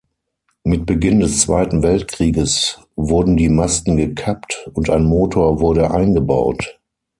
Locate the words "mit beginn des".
0.63-1.41